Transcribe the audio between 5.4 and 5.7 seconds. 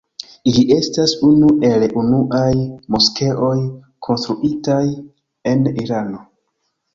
en